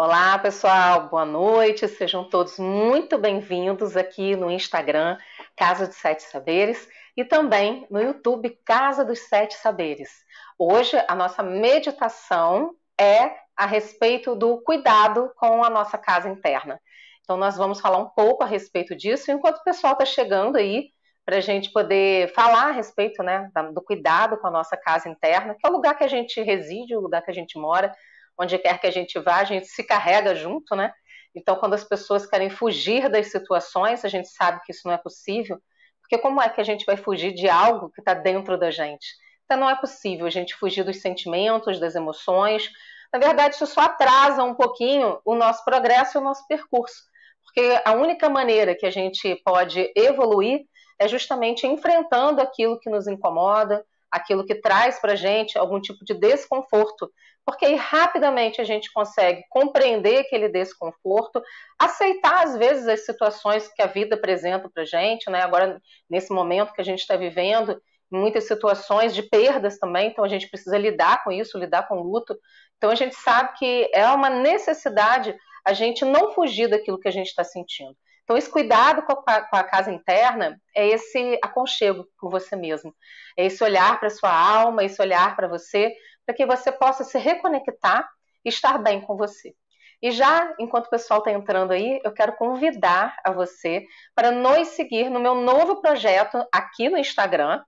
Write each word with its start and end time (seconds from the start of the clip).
Olá, 0.00 0.38
pessoal, 0.38 1.08
boa 1.08 1.24
noite. 1.24 1.88
Sejam 1.88 2.22
todos 2.22 2.56
muito 2.56 3.18
bem-vindos 3.18 3.96
aqui 3.96 4.36
no 4.36 4.48
Instagram 4.48 5.18
Casa 5.56 5.88
dos 5.88 5.96
Sete 5.96 6.22
Saberes 6.22 6.88
e 7.16 7.24
também 7.24 7.84
no 7.90 8.00
YouTube 8.00 8.56
Casa 8.64 9.04
dos 9.04 9.18
Sete 9.18 9.54
Saberes. 9.54 10.08
Hoje 10.56 10.96
a 11.08 11.16
nossa 11.16 11.42
meditação 11.42 12.76
é 12.96 13.38
a 13.56 13.66
respeito 13.66 14.36
do 14.36 14.62
cuidado 14.62 15.32
com 15.36 15.64
a 15.64 15.68
nossa 15.68 15.98
casa 15.98 16.28
interna. 16.28 16.80
Então, 17.22 17.36
nós 17.36 17.56
vamos 17.56 17.80
falar 17.80 17.98
um 17.98 18.08
pouco 18.10 18.44
a 18.44 18.46
respeito 18.46 18.94
disso 18.94 19.32
enquanto 19.32 19.56
o 19.56 19.64
pessoal 19.64 19.94
está 19.94 20.04
chegando 20.04 20.58
aí 20.58 20.90
para 21.26 21.38
a 21.38 21.40
gente 21.40 21.72
poder 21.72 22.32
falar 22.34 22.68
a 22.68 22.70
respeito 22.70 23.20
né, 23.24 23.50
do 23.74 23.82
cuidado 23.82 24.38
com 24.38 24.46
a 24.46 24.50
nossa 24.52 24.76
casa 24.76 25.08
interna, 25.08 25.56
que 25.58 25.66
é 25.66 25.68
o 25.68 25.72
lugar 25.72 25.98
que 25.98 26.04
a 26.04 26.08
gente 26.08 26.40
reside, 26.40 26.94
o 26.94 27.00
lugar 27.00 27.20
que 27.20 27.32
a 27.32 27.34
gente 27.34 27.58
mora 27.58 27.92
onde 28.38 28.58
quer 28.58 28.80
que 28.80 28.86
a 28.86 28.90
gente 28.90 29.18
vá, 29.18 29.36
a 29.36 29.44
gente 29.44 29.66
se 29.66 29.82
carrega 29.82 30.34
junto, 30.34 30.76
né? 30.76 30.92
Então, 31.34 31.56
quando 31.56 31.74
as 31.74 31.84
pessoas 31.84 32.26
querem 32.26 32.50
fugir 32.50 33.08
das 33.08 33.30
situações, 33.30 34.04
a 34.04 34.08
gente 34.08 34.28
sabe 34.28 34.60
que 34.64 34.72
isso 34.72 34.82
não 34.84 34.94
é 34.94 34.98
possível, 34.98 35.58
porque 36.00 36.18
como 36.18 36.40
é 36.40 36.48
que 36.48 36.60
a 36.60 36.64
gente 36.64 36.84
vai 36.86 36.96
fugir 36.96 37.32
de 37.32 37.48
algo 37.48 37.90
que 37.90 38.00
está 38.00 38.14
dentro 38.14 38.58
da 38.58 38.70
gente? 38.70 39.06
Então, 39.44 39.58
não 39.58 39.70
é 39.70 39.76
possível 39.76 40.26
a 40.26 40.30
gente 40.30 40.54
fugir 40.54 40.84
dos 40.84 41.00
sentimentos, 41.00 41.78
das 41.78 41.94
emoções. 41.94 42.68
Na 43.12 43.18
verdade, 43.18 43.54
isso 43.54 43.66
só 43.66 43.82
atrasa 43.82 44.42
um 44.42 44.54
pouquinho 44.54 45.20
o 45.24 45.34
nosso 45.34 45.64
progresso 45.64 46.16
e 46.16 46.20
o 46.20 46.24
nosso 46.24 46.46
percurso, 46.46 47.02
porque 47.44 47.80
a 47.84 47.92
única 47.92 48.28
maneira 48.28 48.74
que 48.74 48.86
a 48.86 48.90
gente 48.90 49.34
pode 49.44 49.90
evoluir 49.96 50.66
é 50.98 51.08
justamente 51.08 51.66
enfrentando 51.66 52.40
aquilo 52.40 52.78
que 52.78 52.90
nos 52.90 53.06
incomoda, 53.06 53.84
aquilo 54.10 54.44
que 54.44 54.54
traz 54.54 55.00
para 55.00 55.12
a 55.12 55.16
gente 55.16 55.56
algum 55.58 55.80
tipo 55.80 56.04
de 56.04 56.14
desconforto, 56.14 57.10
porque 57.48 57.64
aí 57.64 57.76
rapidamente 57.76 58.60
a 58.60 58.64
gente 58.64 58.92
consegue 58.92 59.42
compreender 59.48 60.18
aquele 60.18 60.50
desconforto, 60.50 61.42
aceitar 61.78 62.44
às 62.44 62.58
vezes 62.58 62.86
as 62.86 63.06
situações 63.06 63.66
que 63.74 63.80
a 63.80 63.86
vida 63.86 64.16
apresenta 64.16 64.68
para 64.68 64.82
a 64.82 64.84
gente, 64.84 65.30
né? 65.30 65.40
Agora, 65.40 65.80
nesse 66.10 66.30
momento 66.30 66.74
que 66.74 66.80
a 66.82 66.84
gente 66.84 66.98
está 66.98 67.16
vivendo, 67.16 67.80
muitas 68.10 68.46
situações 68.46 69.14
de 69.14 69.22
perdas 69.22 69.78
também, 69.78 70.10
então 70.10 70.22
a 70.22 70.28
gente 70.28 70.46
precisa 70.50 70.76
lidar 70.76 71.24
com 71.24 71.32
isso, 71.32 71.56
lidar 71.56 71.88
com 71.88 71.94
luto. 71.94 72.38
Então 72.76 72.90
a 72.90 72.94
gente 72.94 73.14
sabe 73.14 73.56
que 73.56 73.90
é 73.94 74.06
uma 74.08 74.28
necessidade 74.28 75.34
a 75.64 75.72
gente 75.72 76.04
não 76.04 76.34
fugir 76.34 76.68
daquilo 76.68 77.00
que 77.00 77.08
a 77.08 77.12
gente 77.12 77.28
está 77.28 77.44
sentindo. 77.44 77.96
Então, 78.24 78.36
esse 78.36 78.50
cuidado 78.50 79.00
com 79.04 79.22
a, 79.26 79.40
com 79.40 79.56
a, 79.56 79.64
casa 79.64 79.90
interna 79.90 80.60
é 80.76 80.86
esse 80.86 81.38
aconchego 81.42 82.06
com 82.18 82.28
você 82.28 82.54
mesmo. 82.54 82.94
É 83.38 83.46
esse 83.46 83.64
olhar 83.64 83.98
para 83.98 84.10
sua 84.10 84.30
alma, 84.30 84.84
esse 84.84 85.00
olhar 85.00 85.34
para 85.34 85.48
você, 85.48 85.94
para 86.28 86.34
que 86.34 86.44
você 86.44 86.70
possa 86.70 87.04
se 87.04 87.16
reconectar 87.16 88.06
e 88.44 88.50
estar 88.50 88.76
bem 88.76 89.00
com 89.00 89.16
você. 89.16 89.54
E 90.02 90.10
já, 90.10 90.54
enquanto 90.58 90.84
o 90.84 90.90
pessoal 90.90 91.20
está 91.20 91.32
entrando 91.32 91.72
aí, 91.72 92.02
eu 92.04 92.12
quero 92.12 92.36
convidar 92.36 93.16
a 93.24 93.32
você 93.32 93.86
para 94.14 94.30
nos 94.30 94.68
seguir 94.68 95.08
no 95.08 95.18
meu 95.20 95.34
novo 95.34 95.80
projeto 95.80 96.46
aqui 96.52 96.90
no 96.90 96.98
Instagram, 96.98 97.64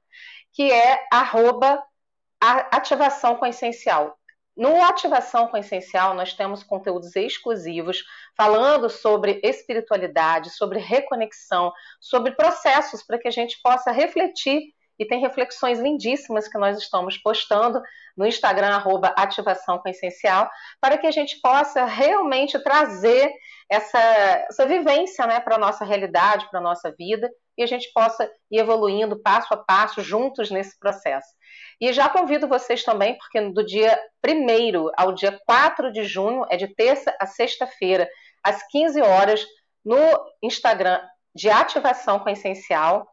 que 0.53 0.70
é 0.70 1.03
arroba 1.11 1.83
ativação 2.38 3.36
com 3.36 3.47
essencial. 3.47 4.14
No 4.55 4.83
Ativação 4.83 5.48
com 5.48 5.56
Essencial, 5.56 6.12
nós 6.12 6.34
temos 6.34 6.62
conteúdos 6.62 7.16
exclusivos 7.16 8.05
falando 8.36 8.91
sobre 8.91 9.41
espiritualidade, 9.42 10.50
sobre 10.50 10.78
reconexão, 10.78 11.72
sobre 11.98 12.33
processos 12.33 13.03
para 13.03 13.19
que 13.19 13.28
a 13.28 13.31
gente 13.31 13.58
possa 13.62 13.91
refletir 13.91 14.75
e 14.98 15.06
tem 15.06 15.19
reflexões 15.19 15.78
lindíssimas 15.78 16.47
que 16.47 16.58
nós 16.58 16.77
estamos 16.77 17.16
postando 17.16 17.81
no 18.21 18.27
Instagram, 18.27 18.69
arroba 18.75 19.15
Ativação 19.17 19.79
com 19.79 19.89
Essencial, 19.89 20.51
para 20.79 20.99
que 20.99 21.07
a 21.07 21.11
gente 21.11 21.41
possa 21.41 21.87
realmente 21.87 22.62
trazer 22.62 23.33
essa, 23.67 23.99
essa 23.99 24.67
vivência 24.67 25.27
né, 25.27 25.41
para 25.41 25.57
a 25.57 25.59
nossa 25.59 25.87
realidade, 25.87 26.47
para 26.50 26.61
a 26.61 26.62
nossa 26.62 26.94
vida, 26.99 27.31
e 27.56 27.62
a 27.62 27.67
gente 27.67 27.91
possa 27.94 28.31
ir 28.50 28.59
evoluindo 28.59 29.22
passo 29.22 29.55
a 29.55 29.56
passo 29.56 30.03
juntos 30.03 30.50
nesse 30.50 30.78
processo. 30.78 31.28
E 31.81 31.91
já 31.94 32.11
convido 32.11 32.47
vocês 32.47 32.84
também, 32.84 33.17
porque 33.17 33.41
do 33.53 33.65
dia 33.65 33.99
1 34.23 34.91
ao 34.99 35.12
dia 35.12 35.41
4 35.47 35.91
de 35.91 36.05
junho, 36.05 36.44
é 36.50 36.59
de 36.59 36.69
terça 36.69 37.17
a 37.19 37.27
sexta-feira, 37.27 38.06
às 38.44 38.62
15 38.69 39.00
horas, 39.00 39.47
no 39.83 39.97
Instagram 40.43 41.00
de 41.34 41.49
Ativação 41.49 42.19
com 42.19 42.28
Essencial, 42.28 43.09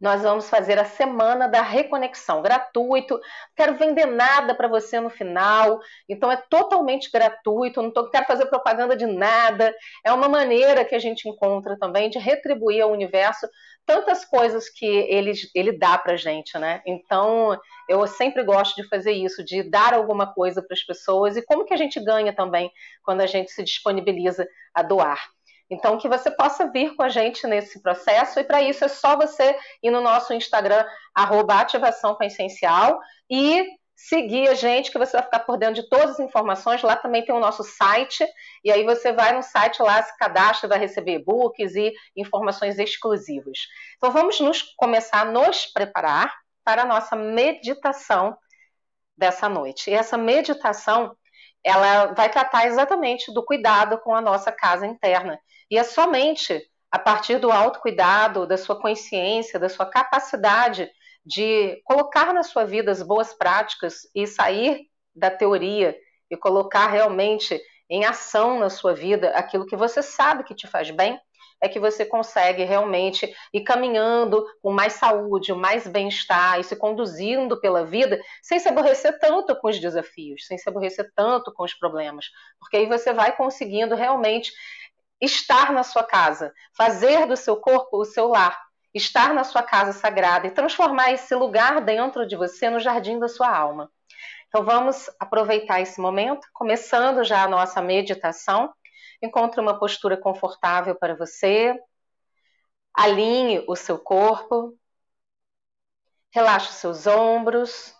nós 0.00 0.22
vamos 0.22 0.50
fazer 0.50 0.78
a 0.78 0.84
semana 0.84 1.48
da 1.48 1.62
reconexão, 1.62 2.42
gratuito. 2.42 3.18
Quero 3.56 3.76
vender 3.76 4.06
nada 4.06 4.54
para 4.54 4.68
você 4.68 5.00
no 5.00 5.08
final, 5.08 5.80
então 6.08 6.30
é 6.30 6.36
totalmente 6.36 7.10
gratuito. 7.10 7.80
Não 7.80 7.90
tô, 7.90 8.10
quero 8.10 8.26
fazer 8.26 8.46
propaganda 8.46 8.96
de 8.96 9.06
nada. 9.06 9.74
É 10.04 10.12
uma 10.12 10.28
maneira 10.28 10.84
que 10.84 10.94
a 10.94 10.98
gente 10.98 11.28
encontra 11.28 11.78
também 11.78 12.10
de 12.10 12.18
retribuir 12.18 12.82
ao 12.82 12.90
universo 12.92 13.48
tantas 13.86 14.24
coisas 14.24 14.68
que 14.68 14.86
ele, 14.86 15.32
ele 15.54 15.72
dá 15.78 15.96
para 15.96 16.16
gente, 16.16 16.58
né? 16.58 16.82
Então 16.86 17.58
eu 17.88 18.06
sempre 18.06 18.42
gosto 18.42 18.74
de 18.76 18.88
fazer 18.88 19.12
isso, 19.12 19.44
de 19.44 19.62
dar 19.62 19.94
alguma 19.94 20.32
coisa 20.32 20.62
para 20.62 20.74
as 20.74 20.82
pessoas 20.82 21.36
e 21.36 21.42
como 21.42 21.64
que 21.64 21.74
a 21.74 21.76
gente 21.76 22.00
ganha 22.02 22.34
também 22.34 22.70
quando 23.02 23.20
a 23.20 23.26
gente 23.26 23.50
se 23.50 23.62
disponibiliza 23.62 24.46
a 24.74 24.82
doar. 24.82 25.20
Então, 25.70 25.98
que 25.98 26.08
você 26.08 26.30
possa 26.30 26.70
vir 26.70 26.94
com 26.94 27.02
a 27.02 27.08
gente 27.08 27.46
nesse 27.46 27.80
processo, 27.80 28.38
e 28.38 28.44
para 28.44 28.62
isso 28.62 28.84
é 28.84 28.88
só 28.88 29.16
você 29.16 29.56
ir 29.82 29.90
no 29.90 30.00
nosso 30.00 30.34
Instagram, 30.34 30.84
arroba 31.14 31.60
ativação 31.60 32.14
com 32.14 32.24
essencial, 32.24 33.00
e 33.30 33.66
seguir 33.96 34.48
a 34.48 34.54
gente, 34.54 34.90
que 34.90 34.98
você 34.98 35.12
vai 35.12 35.22
ficar 35.22 35.40
por 35.40 35.56
dentro 35.56 35.82
de 35.82 35.88
todas 35.88 36.10
as 36.10 36.20
informações. 36.20 36.82
Lá 36.82 36.96
também 36.96 37.24
tem 37.24 37.34
o 37.34 37.40
nosso 37.40 37.62
site, 37.62 38.26
e 38.62 38.70
aí 38.70 38.84
você 38.84 39.12
vai 39.12 39.34
no 39.34 39.42
site 39.42 39.82
lá, 39.82 40.02
se 40.02 40.16
cadastra, 40.18 40.68
vai 40.68 40.78
receber 40.78 41.14
e-books 41.14 41.74
e 41.74 41.92
informações 42.16 42.78
exclusivas. 42.78 43.58
Então, 43.96 44.10
vamos 44.10 44.40
nos 44.40 44.62
começar 44.76 45.22
a 45.22 45.24
nos 45.24 45.66
preparar 45.66 46.34
para 46.64 46.82
a 46.82 46.86
nossa 46.86 47.16
meditação 47.16 48.36
dessa 49.16 49.48
noite. 49.48 49.90
E 49.90 49.94
essa 49.94 50.18
meditação 50.18 51.16
ela 51.64 52.12
vai 52.12 52.28
tratar 52.28 52.66
exatamente 52.66 53.32
do 53.32 53.44
cuidado 53.44 53.98
com 53.98 54.14
a 54.14 54.20
nossa 54.20 54.52
casa 54.52 54.86
interna. 54.86 55.38
E 55.70 55.78
é 55.78 55.82
somente 55.82 56.62
a 56.90 56.98
partir 56.98 57.38
do 57.38 57.50
autocuidado, 57.50 58.46
da 58.46 58.56
sua 58.56 58.78
consciência, 58.80 59.58
da 59.58 59.68
sua 59.68 59.86
capacidade 59.86 60.88
de 61.26 61.80
colocar 61.84 62.32
na 62.32 62.42
sua 62.42 62.64
vida 62.64 62.92
as 62.92 63.02
boas 63.02 63.32
práticas 63.32 64.02
e 64.14 64.26
sair 64.26 64.82
da 65.16 65.30
teoria 65.30 65.96
e 66.30 66.36
colocar 66.36 66.86
realmente 66.88 67.60
em 67.88 68.04
ação 68.04 68.58
na 68.58 68.70
sua 68.70 68.94
vida 68.94 69.30
aquilo 69.30 69.66
que 69.66 69.76
você 69.76 70.02
sabe 70.02 70.44
que 70.44 70.54
te 70.54 70.66
faz 70.66 70.90
bem, 70.90 71.18
é 71.64 71.68
que 71.68 71.80
você 71.80 72.04
consegue 72.04 72.62
realmente 72.62 73.34
ir 73.50 73.62
caminhando 73.62 74.44
com 74.60 74.70
mais 74.70 74.92
saúde, 74.92 75.54
mais 75.54 75.86
bem-estar 75.86 76.60
e 76.60 76.64
se 76.64 76.76
conduzindo 76.76 77.58
pela 77.58 77.86
vida 77.86 78.20
sem 78.42 78.58
se 78.58 78.68
aborrecer 78.68 79.18
tanto 79.18 79.56
com 79.56 79.68
os 79.68 79.80
desafios, 79.80 80.46
sem 80.46 80.58
se 80.58 80.68
aborrecer 80.68 81.10
tanto 81.16 81.50
com 81.54 81.64
os 81.64 81.72
problemas, 81.72 82.26
porque 82.60 82.76
aí 82.76 82.86
você 82.86 83.14
vai 83.14 83.34
conseguindo 83.34 83.94
realmente 83.94 84.52
estar 85.18 85.72
na 85.72 85.82
sua 85.82 86.04
casa, 86.04 86.52
fazer 86.76 87.26
do 87.26 87.34
seu 87.34 87.56
corpo 87.56 87.96
o 87.96 88.04
seu 88.04 88.28
lar, 88.28 88.60
estar 88.92 89.32
na 89.32 89.42
sua 89.42 89.62
casa 89.62 89.92
sagrada 89.92 90.46
e 90.46 90.50
transformar 90.50 91.12
esse 91.12 91.34
lugar 91.34 91.80
dentro 91.80 92.26
de 92.26 92.36
você 92.36 92.68
no 92.68 92.78
jardim 92.78 93.18
da 93.18 93.26
sua 93.26 93.48
alma. 93.48 93.90
Então 94.48 94.62
vamos 94.62 95.10
aproveitar 95.18 95.80
esse 95.80 95.98
momento, 95.98 96.46
começando 96.52 97.24
já 97.24 97.42
a 97.42 97.48
nossa 97.48 97.80
meditação. 97.80 98.70
Encontre 99.22 99.60
uma 99.60 99.78
postura 99.78 100.16
confortável 100.16 100.94
para 100.94 101.14
você. 101.14 101.78
Alinhe 102.92 103.64
o 103.66 103.74
seu 103.74 103.98
corpo. 103.98 104.78
Relaxe 106.32 106.70
os 106.70 106.76
seus 106.76 107.06
ombros. 107.06 107.94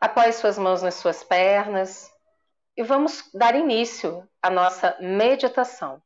Apoie 0.00 0.32
suas 0.32 0.58
mãos 0.58 0.82
nas 0.82 0.94
suas 0.94 1.22
pernas. 1.22 2.12
E 2.76 2.82
vamos 2.82 3.30
dar 3.32 3.54
início 3.54 4.28
à 4.42 4.50
nossa 4.50 4.96
meditação. 5.00 6.02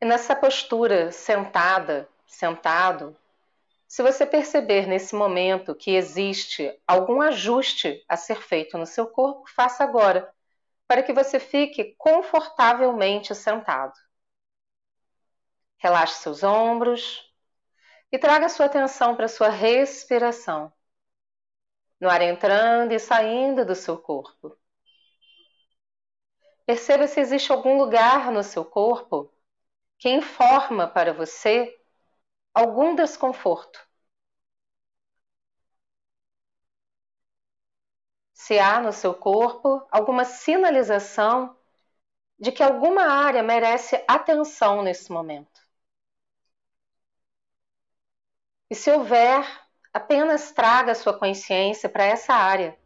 E 0.00 0.06
nessa 0.06 0.34
postura 0.34 1.12
sentada, 1.12 2.08
sentado, 2.26 3.14
se 3.86 4.02
você 4.02 4.24
perceber 4.24 4.86
nesse 4.86 5.14
momento 5.14 5.74
que 5.74 5.90
existe 5.90 6.72
algum 6.86 7.20
ajuste 7.20 8.02
a 8.08 8.16
ser 8.16 8.40
feito 8.40 8.78
no 8.78 8.86
seu 8.86 9.06
corpo, 9.06 9.50
faça 9.50 9.84
agora 9.84 10.32
para 10.90 11.04
que 11.04 11.12
você 11.12 11.38
fique 11.38 11.94
confortavelmente 11.96 13.32
sentado. 13.32 13.92
Relaxe 15.78 16.20
seus 16.20 16.42
ombros 16.42 17.32
e 18.10 18.18
traga 18.18 18.48
sua 18.48 18.66
atenção 18.66 19.14
para 19.14 19.28
sua 19.28 19.50
respiração. 19.50 20.72
No 22.00 22.10
ar 22.10 22.20
entrando 22.22 22.90
e 22.90 22.98
saindo 22.98 23.64
do 23.64 23.76
seu 23.76 23.98
corpo. 23.98 24.58
Perceba 26.66 27.06
se 27.06 27.20
existe 27.20 27.52
algum 27.52 27.78
lugar 27.78 28.32
no 28.32 28.42
seu 28.42 28.64
corpo 28.64 29.32
que 29.96 30.08
informa 30.08 30.88
para 30.88 31.12
você 31.12 31.72
algum 32.52 32.96
desconforto. 32.96 33.78
Se 38.50 38.58
há 38.58 38.80
no 38.80 38.92
seu 38.92 39.14
corpo 39.14 39.80
alguma 39.92 40.24
sinalização 40.24 41.56
de 42.36 42.50
que 42.50 42.64
alguma 42.64 43.04
área 43.04 43.44
merece 43.44 44.04
atenção 44.08 44.82
nesse 44.82 45.12
momento. 45.12 45.60
E 48.68 48.74
se 48.74 48.90
houver, 48.90 49.46
apenas 49.94 50.50
traga 50.50 50.96
sua 50.96 51.16
consciência 51.16 51.88
para 51.88 52.02
essa 52.02 52.34
área. 52.34 52.76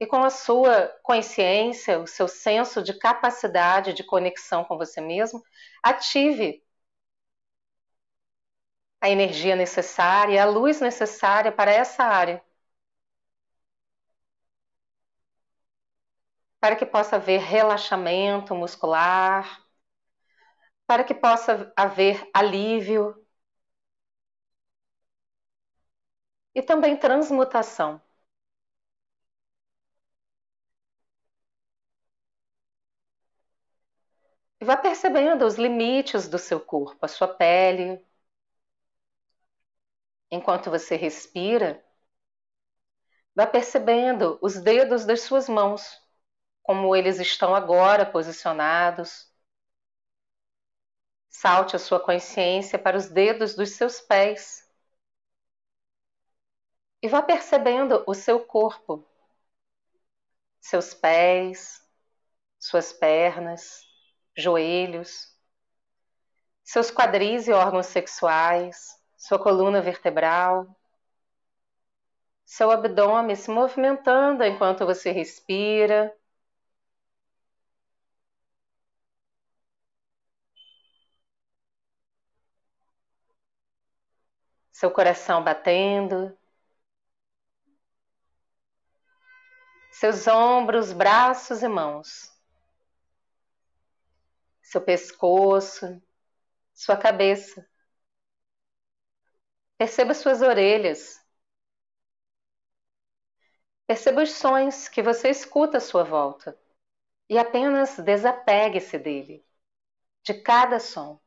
E 0.00 0.06
com 0.06 0.24
a 0.24 0.30
sua 0.30 0.88
consciência, 1.02 1.98
o 1.98 2.06
seu 2.06 2.26
senso 2.26 2.82
de 2.82 2.94
capacidade 2.98 3.92
de 3.92 4.02
conexão 4.02 4.64
com 4.64 4.78
você 4.78 5.02
mesmo, 5.02 5.44
ative 5.82 6.64
a 9.02 9.10
energia 9.10 9.54
necessária, 9.54 10.42
a 10.42 10.46
luz 10.46 10.80
necessária 10.80 11.52
para 11.52 11.70
essa 11.70 12.02
área. 12.04 12.42
Para 16.64 16.76
que 16.76 16.86
possa 16.86 17.16
haver 17.16 17.40
relaxamento 17.40 18.54
muscular, 18.54 19.62
para 20.86 21.04
que 21.04 21.12
possa 21.14 21.70
haver 21.76 22.26
alívio 22.32 23.14
e 26.54 26.62
também 26.62 26.96
transmutação. 26.96 28.00
Vá 34.60 34.76
percebendo 34.76 35.44
os 35.46 35.54
limites 35.56 36.26
do 36.28 36.38
seu 36.38 36.58
corpo, 36.60 37.04
a 37.04 37.08
sua 37.08 37.28
pele. 37.28 38.02
Enquanto 40.30 40.70
você 40.70 40.96
respira, 40.96 41.84
vá 43.34 43.46
percebendo 43.46 44.38
os 44.42 44.58
dedos 44.60 45.04
das 45.04 45.20
suas 45.20 45.48
mãos 45.48 46.03
como 46.64 46.96
eles 46.96 47.20
estão 47.20 47.54
agora 47.54 48.06
posicionados. 48.06 49.30
Salte 51.28 51.76
a 51.76 51.78
sua 51.78 52.00
consciência 52.00 52.78
para 52.78 52.96
os 52.96 53.08
dedos 53.08 53.54
dos 53.54 53.72
seus 53.72 54.00
pés 54.00 54.66
e 57.02 57.08
vá 57.08 57.20
percebendo 57.20 58.02
o 58.06 58.14
seu 58.14 58.40
corpo, 58.40 59.06
seus 60.58 60.94
pés, 60.94 61.86
suas 62.58 62.94
pernas, 62.94 63.82
joelhos, 64.34 65.36
seus 66.62 66.90
quadris 66.90 67.46
e 67.46 67.52
órgãos 67.52 67.86
sexuais, 67.86 68.98
sua 69.18 69.38
coluna 69.38 69.82
vertebral, 69.82 70.74
seu 72.42 72.70
abdômen 72.70 73.36
se 73.36 73.50
movimentando 73.50 74.42
enquanto 74.42 74.86
você 74.86 75.10
respira 75.10 76.10
seu 84.74 84.90
coração 84.90 85.42
batendo, 85.44 86.36
seus 89.92 90.26
ombros, 90.26 90.92
braços 90.92 91.62
e 91.62 91.68
mãos, 91.68 92.36
seu 94.60 94.82
pescoço, 94.82 96.02
sua 96.74 96.96
cabeça. 96.96 97.64
Perceba 99.78 100.12
suas 100.12 100.42
orelhas. 100.42 101.24
Perceba 103.86 104.24
os 104.24 104.32
sons 104.32 104.88
que 104.88 105.02
você 105.02 105.28
escuta 105.28 105.78
à 105.78 105.80
sua 105.80 106.02
volta 106.02 106.58
e 107.28 107.38
apenas 107.38 107.96
desapegue-se 107.98 108.98
dele, 108.98 109.46
de 110.24 110.34
cada 110.34 110.80
som. 110.80 111.23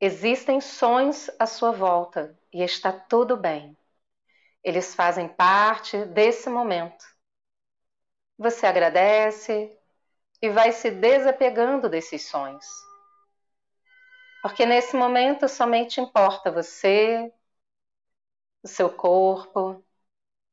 Existem 0.00 0.60
sons 0.60 1.30
à 1.38 1.46
sua 1.46 1.72
volta 1.72 2.38
e 2.52 2.62
está 2.62 2.92
tudo 2.92 3.36
bem. 3.36 3.76
Eles 4.62 4.94
fazem 4.94 5.26
parte 5.28 6.04
desse 6.06 6.50
momento. 6.50 7.04
Você 8.36 8.66
agradece 8.66 9.74
e 10.42 10.50
vai 10.50 10.72
se 10.72 10.90
desapegando 10.90 11.88
desses 11.88 12.28
sons. 12.28 12.66
Porque 14.42 14.66
nesse 14.66 14.94
momento 14.94 15.48
somente 15.48 16.00
importa 16.00 16.50
você, 16.52 17.32
o 18.62 18.68
seu 18.68 18.90
corpo, 18.90 19.82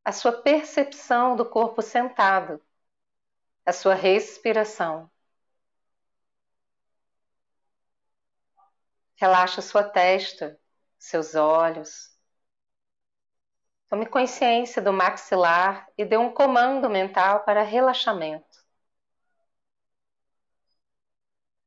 a 0.06 0.12
sua 0.12 0.32
percepção 0.32 1.36
do 1.36 1.46
corpo 1.46 1.82
sentado, 1.82 2.62
a 3.66 3.74
sua 3.74 3.94
respiração. 3.94 5.12
Relaxa 9.24 9.62
sua 9.62 9.86
testa, 9.86 10.60
seus 11.00 11.34
olhos. 11.34 12.10
Tome 13.88 14.06
consciência 14.06 14.82
do 14.82 14.92
maxilar 14.92 15.88
e 15.98 16.04
dê 16.04 16.18
um 16.18 16.30
comando 16.30 16.90
mental 16.90 17.46
para 17.46 17.64
relaxamento. 17.64 18.66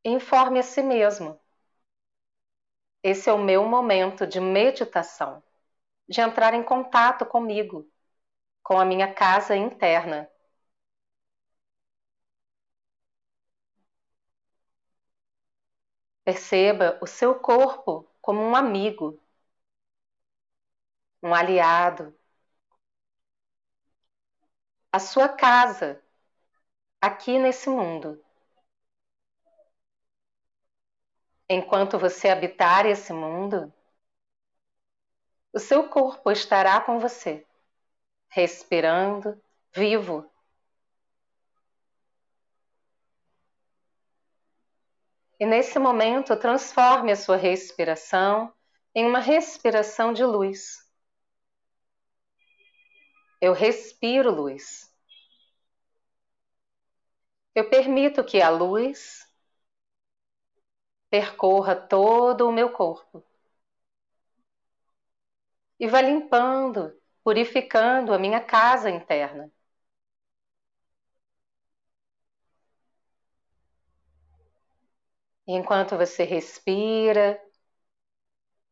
Informe 0.04 0.58
a 0.58 0.62
si 0.62 0.82
mesmo. 0.82 1.40
Esse 3.02 3.30
é 3.30 3.32
o 3.32 3.38
meu 3.38 3.64
momento 3.64 4.26
de 4.26 4.38
meditação, 4.38 5.42
de 6.06 6.20
entrar 6.20 6.52
em 6.52 6.62
contato 6.62 7.24
comigo, 7.24 7.90
com 8.62 8.78
a 8.78 8.84
minha 8.84 9.14
casa 9.14 9.56
interna. 9.56 10.30
Perceba 16.26 16.98
o 17.00 17.06
seu 17.06 17.38
corpo 17.38 18.04
como 18.20 18.40
um 18.42 18.56
amigo, 18.56 19.16
um 21.22 21.32
aliado. 21.32 22.12
A 24.92 24.98
sua 24.98 25.28
casa 25.28 26.02
aqui 27.00 27.38
nesse 27.38 27.70
mundo. 27.70 28.20
Enquanto 31.48 31.96
você 31.96 32.28
habitar 32.28 32.86
esse 32.86 33.12
mundo, 33.12 33.72
o 35.52 35.60
seu 35.60 35.88
corpo 35.88 36.32
estará 36.32 36.80
com 36.80 36.98
você, 36.98 37.46
respirando, 38.28 39.40
vivo 39.72 40.28
E 45.38 45.44
nesse 45.44 45.78
momento, 45.78 46.36
transforme 46.36 47.12
a 47.12 47.16
sua 47.16 47.36
respiração 47.36 48.52
em 48.94 49.06
uma 49.06 49.18
respiração 49.18 50.12
de 50.12 50.24
luz. 50.24 50.78
Eu 53.40 53.52
respiro 53.52 54.30
luz. 54.30 54.90
Eu 57.54 57.68
permito 57.68 58.24
que 58.24 58.40
a 58.40 58.48
luz 58.48 59.26
percorra 61.10 61.76
todo 61.76 62.48
o 62.48 62.52
meu 62.52 62.70
corpo 62.72 63.24
e 65.78 65.86
vá 65.86 66.00
limpando, 66.00 66.92
purificando 67.22 68.12
a 68.12 68.18
minha 68.18 68.40
casa 68.40 68.90
interna. 68.90 69.50
Enquanto 75.46 75.96
você 75.96 76.24
respira, 76.24 77.40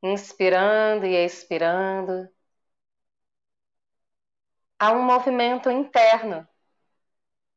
inspirando 0.04 1.04
e 1.04 1.16
expirando, 1.16 2.28
há 4.78 4.92
um 4.92 5.02
movimento 5.02 5.68
interno 5.68 6.46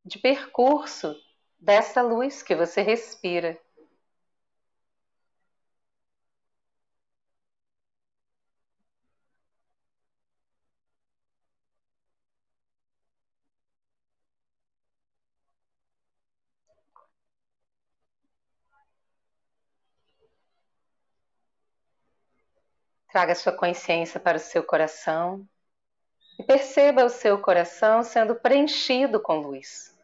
de 0.04 0.18
percurso 0.18 1.16
dessa 1.60 2.02
luz 2.02 2.42
que 2.42 2.56
você 2.56 2.82
respira. 2.82 3.60
Traga 23.10 23.36
sua 23.36 23.54
consciência 23.54 24.20
para 24.20 24.38
o 24.38 24.40
seu 24.40 24.64
coração 24.64 25.48
e 26.38 26.44
perceba 26.44 27.06
o 27.06 27.10
seu 27.10 27.40
coração 27.40 28.04
sendo 28.04 28.36
preenchido 28.36 29.20
com 29.20 29.40
luz. 29.40 29.97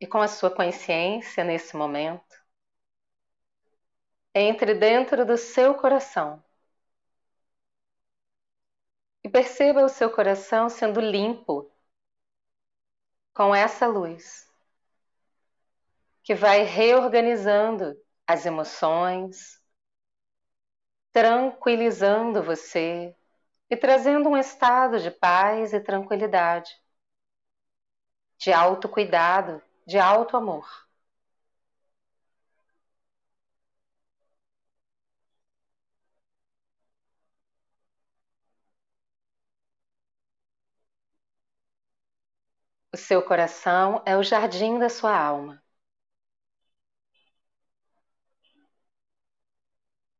E 0.00 0.06
com 0.06 0.20
a 0.20 0.28
sua 0.28 0.50
consciência 0.50 1.42
nesse 1.44 1.76
momento, 1.76 2.36
entre 4.34 4.74
dentro 4.74 5.24
do 5.26 5.36
seu 5.36 5.74
coração. 5.74 6.42
E 9.24 9.28
perceba 9.28 9.84
o 9.84 9.88
seu 9.88 10.10
coração 10.10 10.68
sendo 10.68 11.00
limpo 11.00 11.70
com 13.34 13.54
essa 13.54 13.86
luz 13.86 14.48
que 16.22 16.34
vai 16.34 16.62
reorganizando 16.62 17.96
as 18.26 18.44
emoções, 18.44 19.58
tranquilizando 21.10 22.42
você 22.42 23.16
e 23.70 23.76
trazendo 23.76 24.28
um 24.28 24.36
estado 24.36 24.98
de 25.00 25.10
paz 25.10 25.72
e 25.72 25.80
tranquilidade, 25.80 26.70
de 28.36 28.52
autocuidado, 28.52 29.62
de 29.88 29.98
alto 29.98 30.36
amor. 30.36 30.66
O 42.92 42.98
seu 42.98 43.22
coração 43.22 44.02
é 44.04 44.14
o 44.14 44.22
jardim 44.22 44.78
da 44.78 44.90
sua 44.90 45.16
alma. 45.18 45.62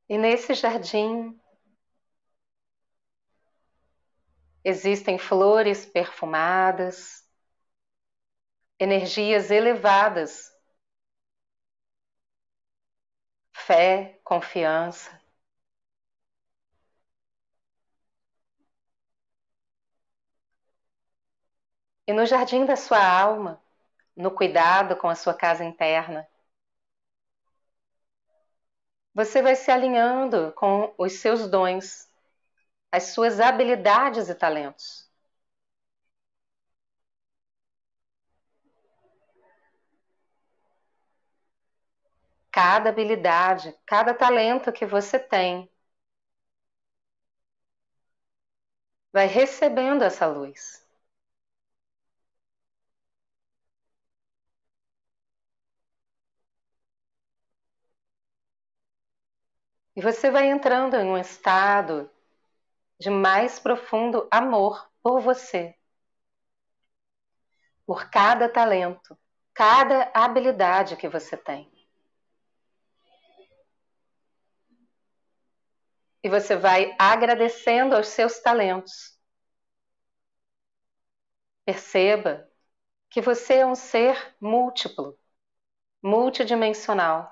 E 0.06 0.18
nesse 0.18 0.52
jardim 0.52 1.40
existem 4.64 5.18
flores 5.18 5.84
perfumadas, 5.84 7.24
energias 8.80 9.50
elevadas, 9.50 10.52
fé, 13.52 14.18
confiança. 14.24 15.10
E 22.08 22.12
no 22.12 22.26
jardim 22.26 22.64
da 22.66 22.74
sua 22.74 22.98
alma, 23.00 23.62
no 24.16 24.32
cuidado 24.32 24.96
com 24.96 25.08
a 25.08 25.14
sua 25.14 25.34
casa 25.34 25.64
interna, 25.64 26.28
você 29.14 29.42
vai 29.42 29.54
se 29.54 29.70
alinhando 29.70 30.50
com 30.52 30.94
os 30.96 31.12
seus 31.20 31.46
dons, 31.50 32.08
as 32.92 33.04
suas 33.14 33.40
habilidades 33.40 34.28
e 34.28 34.34
talentos. 34.36 35.07
Cada 42.60 42.90
habilidade, 42.90 43.72
cada 43.86 44.12
talento 44.12 44.72
que 44.72 44.84
você 44.84 45.16
tem, 45.16 45.70
vai 49.12 49.26
recebendo 49.26 50.02
essa 50.02 50.26
luz. 50.26 50.82
E 59.94 60.00
você 60.00 60.30
vai 60.30 60.48
entrando 60.48 60.96
em 60.96 61.04
um 61.10 61.18
estado 61.18 62.10
de 63.00 63.10
mais 63.10 63.58
profundo 63.60 64.28
amor 64.30 64.90
por 65.02 65.20
você, 65.20 65.74
por 67.84 68.08
cada 68.08 68.48
talento, 68.48 69.18
cada 69.52 70.12
habilidade 70.14 70.96
que 70.96 71.08
você 71.08 71.36
tem. 71.36 71.77
E 76.22 76.28
você 76.28 76.56
vai 76.56 76.94
agradecendo 76.98 77.96
aos 77.96 78.08
seus 78.08 78.38
talentos. 78.40 79.18
Perceba 81.64 82.50
que 83.10 83.20
você 83.20 83.56
é 83.56 83.66
um 83.66 83.74
ser 83.74 84.36
múltiplo, 84.40 85.18
multidimensional. 86.02 87.30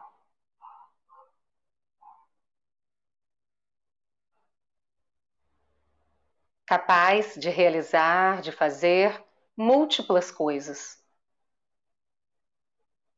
capaz 6.66 7.34
de 7.36 7.48
realizar, 7.48 8.42
de 8.42 8.52
fazer 8.52 9.24
múltiplas 9.56 10.30
coisas. 10.30 11.02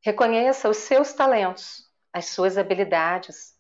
Reconheça 0.04 0.68
os 0.68 0.78
seus 0.78 1.12
talentos, 1.12 1.88
as 2.12 2.26
suas 2.26 2.58
habilidades. 2.58 3.57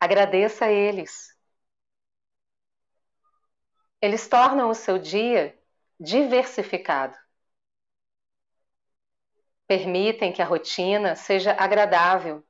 Agradeça 0.00 0.64
a 0.64 0.72
eles. 0.72 1.36
Eles 4.00 4.26
tornam 4.28 4.70
o 4.70 4.74
seu 4.74 4.98
dia 4.98 5.58
diversificado. 5.98 7.16
Permitem 9.66 10.32
que 10.32 10.42
a 10.42 10.44
rotina 10.44 11.14
seja 11.14 11.52
agradável 11.52 12.44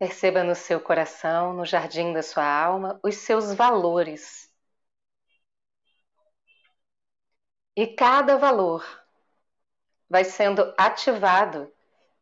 Perceba 0.00 0.42
no 0.42 0.54
seu 0.56 0.80
coração, 0.80 1.52
no 1.52 1.64
jardim 1.64 2.12
da 2.14 2.22
sua 2.22 2.44
alma, 2.44 2.98
os 3.04 3.16
seus 3.16 3.54
valores. 3.54 4.50
E 7.76 7.86
cada 7.86 8.38
valor 8.38 8.82
vai 10.08 10.24
sendo 10.24 10.74
ativado 10.78 11.70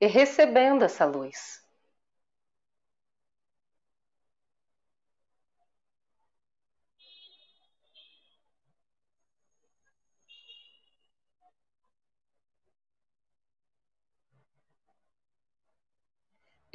e 0.00 0.08
recebendo 0.08 0.84
essa 0.84 1.04
luz. 1.04 1.62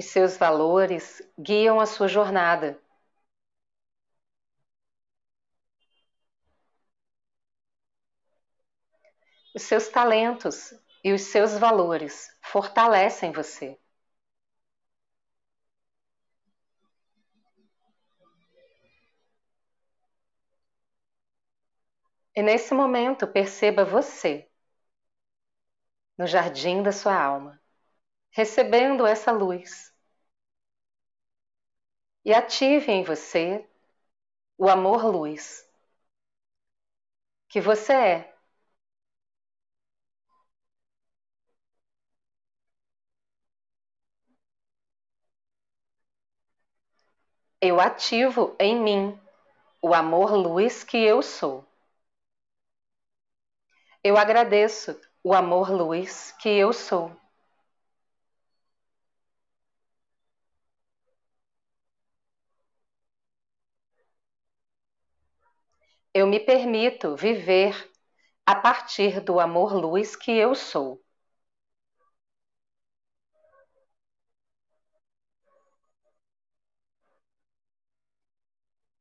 Seus 0.06 0.38
valores 0.38 1.22
guiam 1.40 1.80
a 1.80 1.86
sua 1.86 2.08
jornada. 2.08 2.80
Os 9.56 9.64
seus 9.64 9.88
talentos 9.88 10.76
e 11.04 11.12
os 11.12 11.22
seus 11.24 11.58
valores 11.58 12.30
fortalecem 12.44 13.32
você. 13.32 13.80
E 22.36 22.44
nesse 22.44 22.76
momento 22.76 23.26
perceba 23.26 23.84
você 23.84 24.48
no 26.18 26.26
jardim 26.26 26.82
da 26.82 26.92
sua 26.92 27.16
alma 27.16 27.62
recebendo 28.32 29.06
essa 29.08 29.32
luz. 29.32 29.93
E 32.26 32.34
ative 32.34 32.92
em 32.92 33.02
você 33.02 33.66
o 34.58 34.70
amor-luz 34.70 35.66
que 37.48 37.62
você 37.62 37.94
é. 37.94 38.34
Eu 47.60 47.80
ativo 47.80 48.56
em 48.60 48.80
mim 48.80 49.20
o 49.82 49.94
amor-luz 49.94 50.84
que 50.84 50.98
eu 50.98 51.22
sou. 51.22 51.66
Eu 54.04 54.18
agradeço 54.18 54.96
o 55.24 55.34
amor-luz 55.34 56.32
que 56.40 56.48
eu 56.48 56.72
sou. 56.72 57.12
Eu 66.14 66.26
me 66.26 66.40
permito 66.40 67.16
viver 67.16 67.92
a 68.46 68.56
partir 68.56 69.22
do 69.22 69.40
amor-luz 69.40 70.16
que 70.16 70.32
eu 70.32 70.56
sou. 70.56 71.04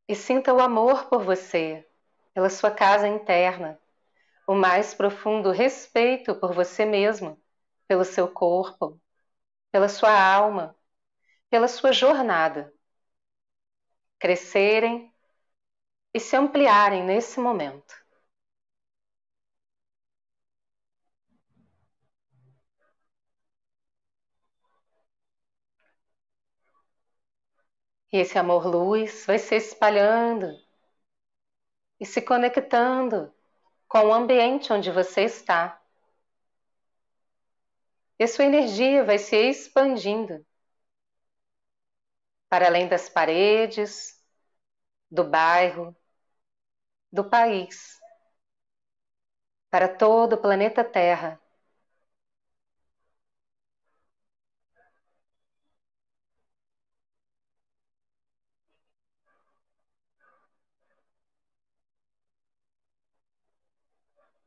E 0.07 0.14
sinta 0.14 0.54
o 0.54 0.61
amor 0.61 1.09
por 1.09 1.25
você, 1.25 1.85
pela 2.33 2.49
sua 2.49 2.71
casa 2.71 3.09
interna, 3.09 3.81
o 4.47 4.54
mais 4.54 4.95
profundo 4.95 5.50
respeito 5.52 6.35
por 6.37 6.52
você 6.54 6.85
mesmo, 6.85 7.40
pelo 7.88 8.04
seu 8.04 8.28
corpo, 8.28 9.00
pela 9.73 9.88
sua 9.88 10.12
alma, 10.12 10.76
pela 11.50 11.69
sua 11.69 11.92
jornada. 11.92 12.73
Crescerem 14.19 15.12
e 16.14 16.21
se 16.21 16.37
ampliarem 16.37 17.04
nesse 17.04 17.40
momento. 17.40 17.95
E 28.12 28.19
esse 28.19 28.38
amor-luz 28.38 29.25
vai 29.26 29.38
se 29.38 29.57
espalhando 29.57 30.47
e 31.99 32.04
se 32.04 32.21
conectando 32.21 33.33
com 33.88 34.07
o 34.07 34.12
ambiente 34.12 34.73
onde 34.73 34.90
você 34.90 35.23
está. 35.23 35.81
E 38.19 38.26
sua 38.26 38.45
energia 38.45 39.04
vai 39.04 39.19
se 39.19 39.37
expandindo 39.37 40.45
para 42.49 42.66
além 42.66 42.87
das 42.87 43.09
paredes, 43.09 44.23
do 45.11 45.25
bairro, 45.25 45.97
do 47.12 47.25
país, 47.25 48.00
para 49.71 49.88
todo 49.88 50.35
o 50.35 50.40
planeta 50.40 50.85
Terra. 50.85 51.40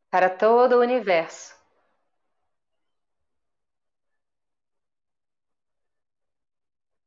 para 0.09 0.31
todo 0.31 0.77
o 0.77 0.81
universo. 0.81 1.53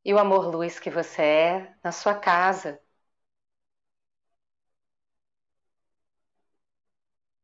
E 0.05 0.13
o 0.13 0.19
amor-luz 0.19 0.81
que 0.81 0.91
você 0.91 1.23
é 1.23 1.75
na 1.85 1.93
sua 1.93 2.13
casa, 2.17 2.81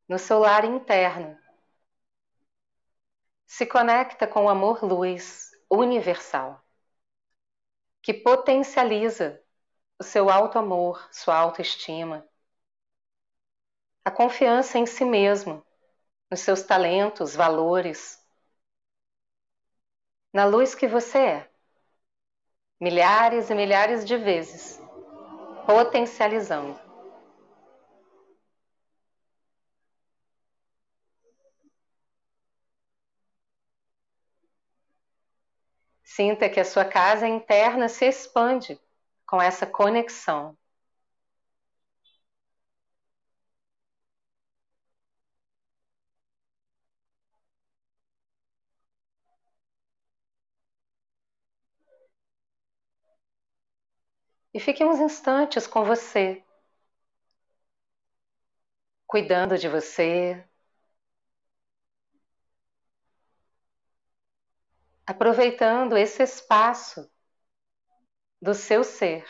no 0.08 0.18
seu 0.18 0.38
lar 0.38 0.64
interno. 0.64 1.38
Se 3.46 3.66
conecta 3.66 4.26
com 4.26 4.44
o 4.44 4.48
amor-luz 4.48 5.50
universal, 5.70 6.62
que 8.02 8.12
potencializa 8.12 9.40
o 9.98 10.04
seu 10.04 10.28
auto-amor, 10.30 11.08
sua 11.12 11.36
autoestima 11.36 12.28
a 14.04 14.10
confiança 14.10 14.78
em 14.78 14.84
si 14.84 15.04
mesmo, 15.04 15.64
nos 16.30 16.40
seus 16.40 16.62
talentos, 16.62 17.34
valores, 17.34 18.22
na 20.30 20.44
luz 20.44 20.74
que 20.74 20.86
você 20.86 21.18
é, 21.18 21.50
milhares 22.78 23.48
e 23.48 23.54
milhares 23.54 24.04
de 24.04 24.16
vezes, 24.18 24.78
potencializando. 25.64 26.83
Sinta 36.14 36.48
que 36.48 36.60
a 36.60 36.64
sua 36.64 36.84
casa 36.84 37.26
interna 37.26 37.88
se 37.88 38.04
expande 38.06 38.80
com 39.26 39.42
essa 39.42 39.66
conexão. 39.66 40.56
E 54.54 54.58
fique 54.58 54.82
uns 54.82 55.00
instantes 55.00 55.66
com 55.66 55.84
você, 55.84 56.42
cuidando 59.06 59.56
de 59.56 59.66
você, 59.68 60.44
aproveitando 65.06 65.96
esse 65.96 66.22
espaço 66.22 67.08
do 68.40 68.54
seu 68.54 68.84
ser. 68.84 69.24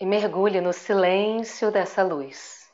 E 0.00 0.06
mergulhe 0.06 0.58
no 0.62 0.72
silêncio 0.72 1.70
dessa 1.70 2.02
luz. 2.02 2.65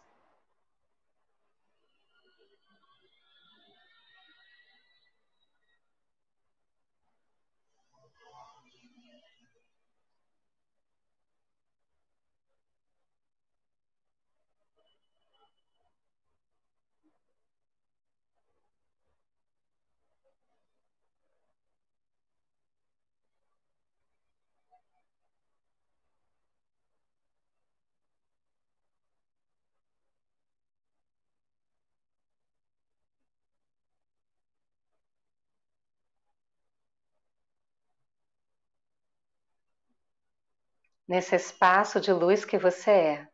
Nesse 41.12 41.36
espaço 41.36 42.00
de 42.00 42.10
luz 42.10 42.42
que 42.42 42.56
você 42.56 42.90
é, 42.90 43.28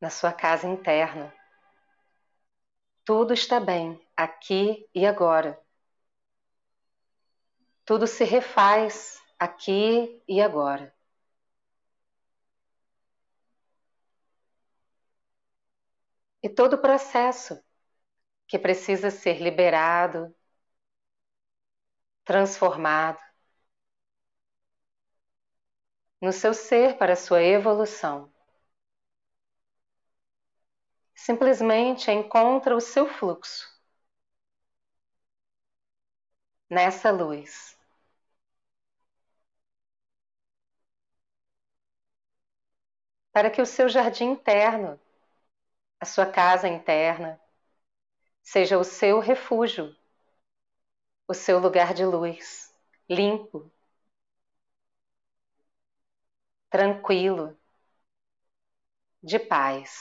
na 0.00 0.10
sua 0.10 0.32
casa 0.32 0.66
interna. 0.66 1.32
Tudo 3.04 3.32
está 3.32 3.60
bem 3.60 4.04
aqui 4.16 4.84
e 4.92 5.06
agora. 5.06 5.56
Tudo 7.84 8.04
se 8.08 8.24
refaz 8.24 9.22
aqui 9.38 10.20
e 10.26 10.42
agora. 10.42 10.92
E 16.42 16.48
todo 16.48 16.72
o 16.72 16.82
processo 16.82 17.62
que 18.48 18.58
precisa 18.58 19.12
ser 19.12 19.40
liberado, 19.40 20.34
transformado, 22.24 23.20
no 26.20 26.32
seu 26.32 26.52
ser 26.54 26.98
para 26.98 27.16
sua 27.16 27.42
evolução. 27.42 28.30
Simplesmente 31.16 32.12
encontra 32.12 32.76
o 32.76 32.80
seu 32.80 33.08
fluxo 33.08 33.66
nessa 36.70 37.10
luz. 37.10 37.76
Para 43.32 43.50
que 43.50 43.62
o 43.62 43.66
seu 43.66 43.88
jardim 43.88 44.24
interno, 44.32 44.98
a 46.00 46.06
sua 46.06 46.26
casa 46.26 46.68
interna, 46.68 47.38
seja 48.42 48.78
o 48.78 48.84
seu 48.84 49.20
refúgio, 49.20 49.94
o 51.28 51.34
seu 51.34 51.58
lugar 51.58 51.92
de 51.94 52.04
luz, 52.04 52.72
limpo, 53.08 53.70
tranquilo, 56.76 57.56
de 59.22 59.38
paz. 59.38 59.92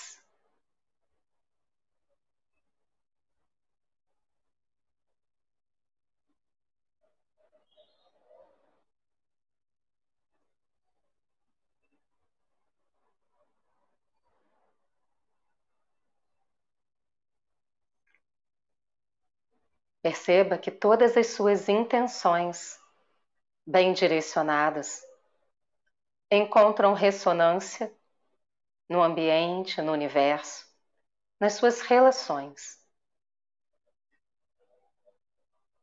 Perceba 20.02 20.58
que 20.58 20.72
todas 20.72 21.18
as 21.18 21.28
suas 21.28 21.68
intenções 21.68 22.80
bem 23.68 23.94
direcionadas 23.94 25.05
encontram 26.32 26.94
ressonância 26.94 27.94
no 28.90 29.02
ambiente, 29.02 29.82
no 29.82 29.92
universo, 29.94 30.66
nas 31.40 31.54
suas 31.54 31.82
relações. 31.82 32.80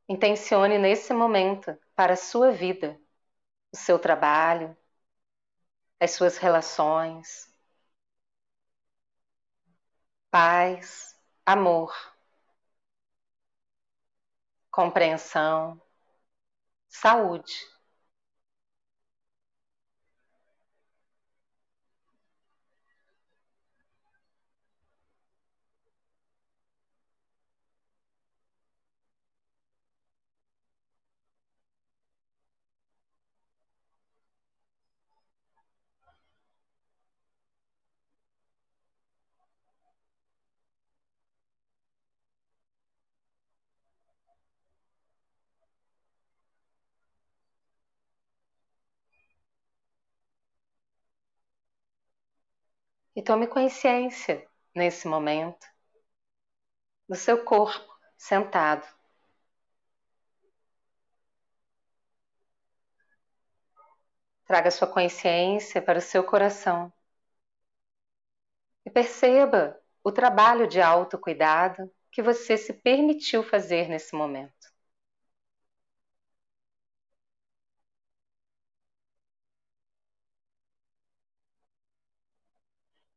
Intencione 0.08 0.78
nesse 0.78 1.12
momento 1.12 1.76
para 1.94 2.14
a 2.14 2.16
sua 2.16 2.52
vida, 2.52 3.00
o 3.72 3.76
seu 3.76 3.98
trabalho, 3.98 4.76
as 5.98 6.10
suas 6.12 6.36
relações. 6.36 7.50
Paz, 10.30 11.14
amor, 11.46 11.92
compreensão, 14.70 15.80
saúde. 16.88 17.71
E 53.14 53.22
tome 53.22 53.46
consciência 53.46 54.46
nesse 54.74 55.06
momento 55.06 55.66
do 57.08 57.14
seu 57.14 57.44
corpo 57.44 57.94
sentado. 58.16 58.86
Traga 64.46 64.70
sua 64.70 64.86
consciência 64.86 65.80
para 65.80 65.98
o 65.98 66.02
seu 66.02 66.24
coração 66.24 66.92
e 68.84 68.90
perceba 68.90 69.78
o 70.04 70.10
trabalho 70.10 70.66
de 70.66 70.80
autocuidado 70.80 71.90
que 72.10 72.22
você 72.22 72.56
se 72.56 72.72
permitiu 72.72 73.42
fazer 73.42 73.88
nesse 73.88 74.14
momento. 74.14 74.61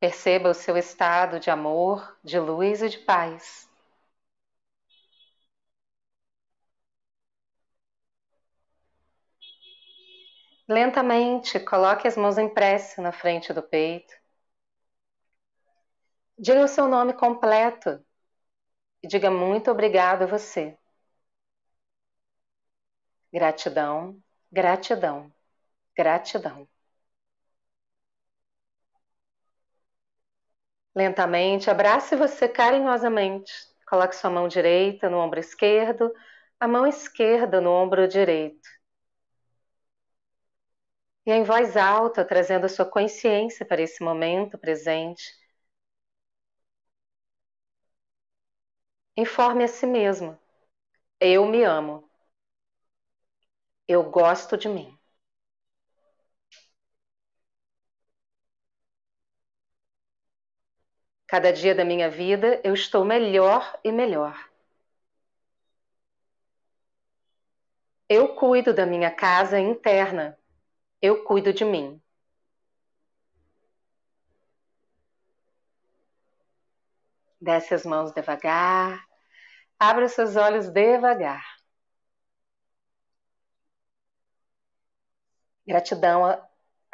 Perceba 0.06 0.52
o 0.52 0.54
seu 0.54 0.78
estado 0.78 1.40
de 1.40 1.50
amor, 1.50 2.16
de 2.24 2.40
luz 2.40 2.84
e 2.84 2.90
de 2.90 3.00
paz. 3.00 3.68
Lentamente, 10.70 11.60
coloque 11.60 12.08
as 12.08 12.16
mãos 12.16 12.38
em 12.38 12.48
prece 12.48 13.02
na 13.02 13.12
frente 13.12 13.52
do 13.52 13.64
peito. 13.64 14.14
Diga 16.38 16.64
o 16.64 16.68
seu 16.68 16.88
nome 16.88 17.14
completo 17.14 18.00
e 19.02 19.08
diga 19.08 19.32
muito 19.32 19.72
obrigado 19.72 20.22
a 20.22 20.28
você. 20.28 20.78
Gratidão, 23.34 24.22
gratidão, 24.52 25.34
gratidão. 25.98 26.68
Lentamente, 30.96 31.70
abrace 31.70 32.16
você 32.16 32.48
carinhosamente. 32.48 33.52
Coloque 33.88 34.16
sua 34.16 34.30
mão 34.30 34.48
direita 34.48 35.10
no 35.10 35.18
ombro 35.20 35.40
esquerdo, 35.40 36.12
a 36.60 36.68
mão 36.68 36.88
esquerda 36.88 37.62
no 37.62 37.70
ombro 37.72 38.08
direito. 38.08 38.68
E 41.24 41.32
em 41.32 41.44
voz 41.44 41.78
alta, 41.78 42.26
trazendo 42.26 42.66
a 42.66 42.70
sua 42.70 42.84
consciência 42.84 43.64
para 43.64 43.80
esse 43.80 44.04
momento 44.04 44.58
presente, 44.58 45.24
informe 49.18 49.66
a 49.66 49.68
si 49.68 49.86
mesmo: 49.86 50.38
Eu 51.20 51.46
me 51.48 51.64
amo. 51.64 52.10
Eu 53.88 54.04
gosto 54.12 54.56
de 54.56 54.70
mim. 54.70 54.95
Cada 61.28 61.52
dia 61.52 61.74
da 61.74 61.84
minha 61.84 62.10
vida 62.10 62.62
eu 62.64 62.74
estou 62.74 63.04
melhor 63.04 63.80
e 63.84 63.92
melhor. 63.92 64.38
Eu 68.08 68.36
cuido 68.36 68.74
da 68.74 68.86
minha 68.86 69.10
casa 69.10 69.60
interna. 69.60 70.38
Eu 71.02 71.24
cuido 71.24 71.52
de 71.52 71.66
mim. 71.66 72.02
Desce 77.42 77.74
as 77.74 77.86
mãos 77.86 78.12
devagar. 78.12 79.04
Abra 79.80 80.08
seus 80.08 80.36
olhos 80.36 80.70
devagar. 80.70 81.44
Gratidão 85.68 86.26
a 86.26 86.48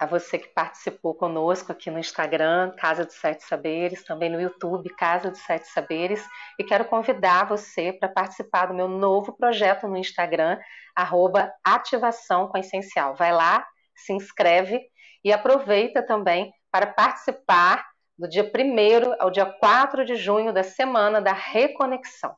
você 0.05 0.39
que 0.39 0.47
participou 0.49 1.13
conosco 1.13 1.71
aqui 1.71 1.91
no 1.91 1.99
Instagram, 1.99 2.71
Casa 2.77 3.05
dos 3.05 3.15
Sete 3.15 3.43
Saberes, 3.43 4.03
também 4.03 4.29
no 4.29 4.41
YouTube, 4.41 4.89
Casa 4.95 5.29
dos 5.29 5.41
Sete 5.41 5.67
Saberes, 5.67 6.25
e 6.59 6.63
quero 6.63 6.85
convidar 6.85 7.47
você 7.47 7.93
para 7.93 8.09
participar 8.09 8.67
do 8.67 8.73
meu 8.73 8.87
novo 8.87 9.35
projeto 9.37 9.87
no 9.87 9.97
Instagram, 9.97 10.57
arroba 10.95 11.51
Ativação 11.63 12.47
com 12.47 12.57
Essencial. 12.57 13.15
Vai 13.15 13.31
lá, 13.31 13.65
se 13.95 14.13
inscreve 14.13 14.81
e 15.23 15.31
aproveita 15.31 16.01
também 16.01 16.51
para 16.71 16.87
participar 16.87 17.85
do 18.17 18.27
dia 18.27 18.43
1 18.43 19.15
ao 19.19 19.29
dia 19.29 19.45
4 19.45 20.05
de 20.05 20.15
junho 20.15 20.53
da 20.53 20.63
Semana 20.63 21.21
da 21.21 21.33
Reconexão. 21.33 22.35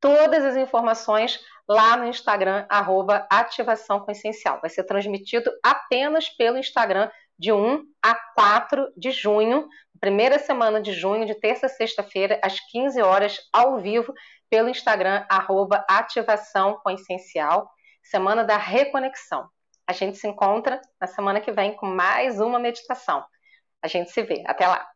Todas 0.00 0.44
as 0.44 0.56
informações 0.56 1.40
lá 1.68 1.96
no 1.96 2.06
Instagram, 2.06 2.64
arroba 2.68 3.26
Ativação 3.30 4.00
com 4.00 4.10
Essencial. 4.10 4.60
Vai 4.60 4.70
ser 4.70 4.84
transmitido 4.84 5.50
apenas 5.62 6.28
pelo 6.28 6.58
Instagram 6.58 7.10
de 7.38 7.52
1 7.52 7.84
a 8.02 8.14
4 8.34 8.92
de 8.96 9.10
junho, 9.10 9.68
primeira 10.00 10.38
semana 10.38 10.80
de 10.80 10.92
junho, 10.92 11.26
de 11.26 11.34
terça 11.34 11.66
a 11.66 11.68
sexta-feira, 11.68 12.40
às 12.42 12.58
15 12.70 13.00
horas, 13.02 13.38
ao 13.52 13.78
vivo, 13.78 14.12
pelo 14.50 14.68
Instagram, 14.68 15.24
arroba 15.28 15.84
Ativação 15.88 16.80
com 16.82 16.90
Essencial, 16.90 17.70
Semana 18.02 18.44
da 18.44 18.56
Reconexão. 18.56 19.48
A 19.86 19.92
gente 19.92 20.16
se 20.16 20.26
encontra 20.26 20.80
na 21.00 21.06
semana 21.06 21.40
que 21.40 21.52
vem 21.52 21.76
com 21.76 21.86
mais 21.86 22.40
uma 22.40 22.58
meditação. 22.58 23.24
A 23.82 23.88
gente 23.88 24.10
se 24.10 24.22
vê. 24.22 24.42
Até 24.46 24.66
lá! 24.66 24.88